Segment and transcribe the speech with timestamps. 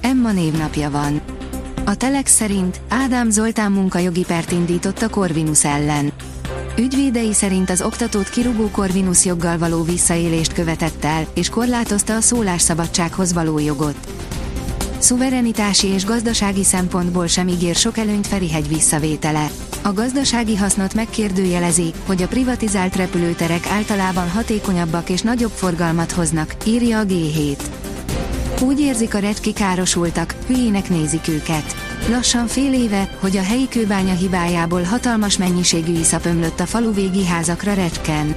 [0.00, 1.20] Emma névnapja van.
[1.84, 6.12] A Telex szerint Ádám Zoltán munkajogi pert indított a Corvinus ellen.
[6.78, 13.32] Ügyvédei szerint az oktatót kirúgó Corvinus joggal való visszaélést követett el, és korlátozta a szólásszabadsághoz
[13.32, 13.96] való jogot.
[14.98, 19.50] Szuverenitási és gazdasági szempontból sem ígér sok előnyt Ferihegy visszavétele.
[19.82, 26.98] A gazdasági hasznot megkérdőjelezi, hogy a privatizált repülőterek általában hatékonyabbak és nagyobb forgalmat hoznak, írja
[26.98, 27.58] a G7.
[28.62, 31.74] Úgy érzik a recski károsultak, hülyének nézik őket.
[32.08, 37.74] Lassan fél éve, hogy a helyi kőbánya hibájából hatalmas mennyiségű iszap ömlött a faluvégi házakra
[37.74, 38.36] recsken.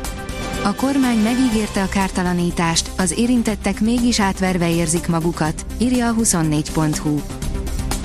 [0.64, 7.20] A kormány megígérte a kártalanítást, az érintettek mégis átverve érzik magukat, írja a 24.hu.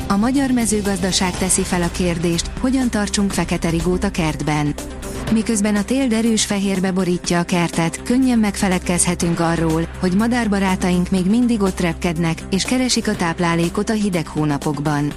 [0.08, 4.75] A magyar mezőgazdaság teszi fel a kérdést, hogyan tartsunk fekete rigót a kertben.
[5.32, 11.62] Miközben a tél derűs fehérbe borítja a kertet, könnyen megfeledkezhetünk arról, hogy madárbarátaink még mindig
[11.62, 15.12] ott repkednek, és keresik a táplálékot a hideg hónapokban.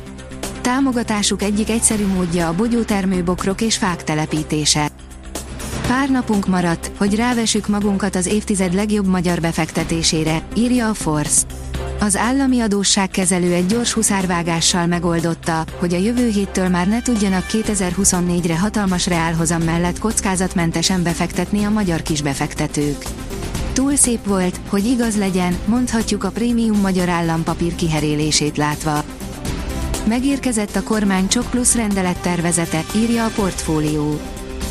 [0.61, 4.89] Támogatásuk egyik egyszerű módja a bogyótermő bokrok és fák telepítése.
[5.87, 11.45] Pár napunk maradt, hogy rávesük magunkat az évtized legjobb magyar befektetésére, írja a Force.
[12.03, 18.59] Az állami adósságkezelő egy gyors huszárvágással megoldotta, hogy a jövő héttől már ne tudjanak 2024-re
[18.59, 23.03] hatalmas reálhozam mellett kockázatmentesen befektetni a magyar kisbefektetők.
[23.73, 29.03] Túl szép volt, hogy igaz legyen, mondhatjuk a prémium magyar állampapír kiherélését látva.
[30.07, 34.19] Megérkezett a kormány Csok plusz rendelet tervezete, írja a portfólió.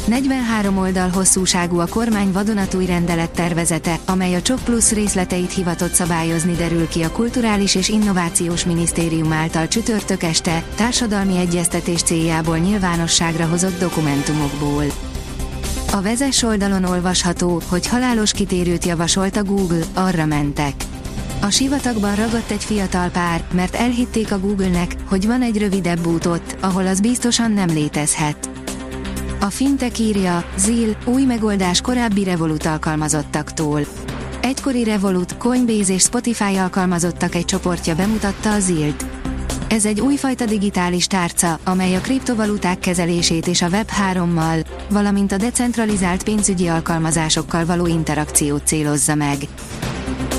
[0.06, 6.53] 43 oldal hosszúságú a kormány vadonatúj rendelet tervezete, amely a Csok Plus részleteit hivatott szabályozni
[6.53, 13.78] derül ki a Kulturális és Innovációs Minisztérium által csütörtök este, társadalmi egyeztetés céljából nyilvánosságra hozott
[13.78, 14.84] dokumentumokból.
[15.93, 20.75] A vezes oldalon olvasható, hogy halálos kitérőt javasolt a Google, arra mentek.
[21.43, 26.27] A sivatagban ragadt egy fiatal pár, mert elhitték a Google-nek, hogy van egy rövidebb út
[26.27, 28.59] ott, ahol az biztosan nem létezhet.
[29.43, 33.81] A fintek írja, ZIL, új megoldás korábbi Revolut alkalmazottaktól.
[34.41, 39.05] Egykori Revolut, Coinbase és Spotify alkalmazottak egy csoportja bemutatta a ZIL-t.
[39.69, 46.25] Ez egy újfajta digitális tárca, amely a kriptovaluták kezelését és a Web3-mal, valamint a decentralizált
[46.25, 49.37] pénzügyi alkalmazásokkal való interakciót célozza meg.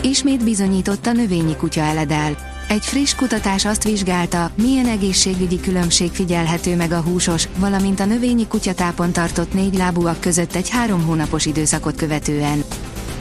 [0.01, 2.50] Ismét bizonyított a növényi kutya eledel.
[2.71, 8.47] Egy friss kutatás azt vizsgálta, milyen egészségügyi különbség figyelhető meg a húsos, valamint a növényi
[8.47, 12.63] kutyatápon tartott négy lábúak között egy három hónapos időszakot követően.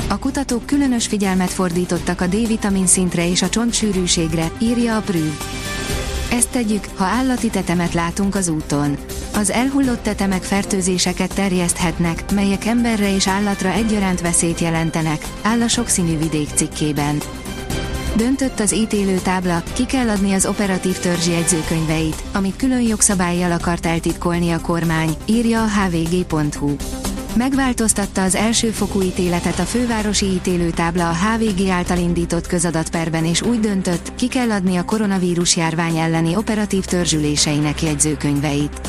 [0.08, 5.32] A kutatók különös figyelmet fordítottak a D-vitamin szintre és a csontsűrűségre, írja a Prüv.
[6.32, 8.96] Ezt tegyük, ha állati tetemet látunk az úton.
[9.34, 16.18] Az elhullott tetemek fertőzéseket terjeszthetnek, melyek emberre és állatra egyaránt veszélyt jelentenek, áll a sokszínű
[16.18, 17.18] vidék cikkében.
[18.16, 23.86] Döntött az ítélő tábla, ki kell adni az operatív törzsi jegyzőkönyveit, amit külön jogszabályjal akart
[23.86, 26.76] eltitkolni a kormány, írja a hvg.hu.
[27.36, 34.14] Megváltoztatta az elsőfokú ítéletet a fővárosi ítélőtábla a HVG által indított közadatperben és úgy döntött,
[34.14, 38.80] ki kell adni a koronavírus járvány elleni operatív törzsüléseinek jegyzőkönyveit.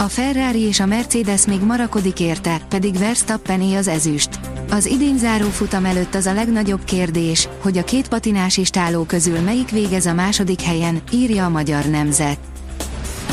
[0.00, 4.28] A Ferrari és a Mercedes még marakodik érte, pedig Verstappené az ezüst.
[4.70, 9.40] Az idén záró futam előtt az a legnagyobb kérdés, hogy a két patinás istáló közül
[9.40, 12.38] melyik végez a második helyen, írja a magyar nemzet.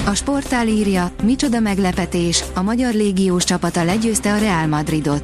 [0.05, 5.23] A sportál írja, micsoda meglepetés, a magyar légiós csapata legyőzte a Real Madridot.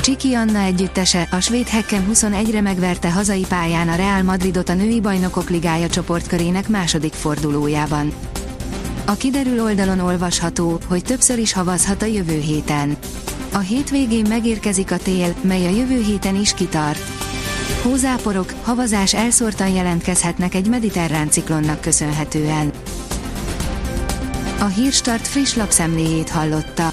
[0.00, 5.00] Csiki Anna együttese, a svéd Hekken 21-re megverte hazai pályán a Real Madridot a női
[5.00, 8.12] bajnokok ligája csoportkörének második fordulójában.
[9.08, 12.96] A kiderül oldalon olvasható, hogy többször is havazhat a jövő héten.
[13.52, 16.98] A hétvégén megérkezik a tél, mely a jövő héten is kitart.
[17.82, 22.70] Hózáporok, havazás elszórtan jelentkezhetnek egy mediterrán ciklonnak köszönhetően.
[24.58, 26.92] A Hírstart friss lapszemléjét hallotta.